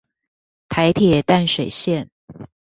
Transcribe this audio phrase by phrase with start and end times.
[0.67, 2.09] 台鐵淡水線